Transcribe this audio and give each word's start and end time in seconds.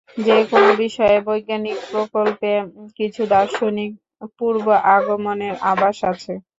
যে 0.19 0.37
কোন 0.51 0.65
বিষয়ে 0.79 1.17
বৈজ্ঞানিক 1.27 1.77
প্রকল্পে 1.91 2.51
কিছু 2.97 3.21
দার্শনিক 3.31 3.91
পূর্ব 4.37 4.65
আগমনের 4.93 5.55
আভাস 5.71 5.95
থাকে। 6.05 6.33